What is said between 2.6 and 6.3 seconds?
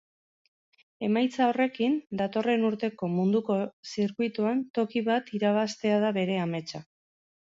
urteko munduko zirkuituan toki bat irabaztea da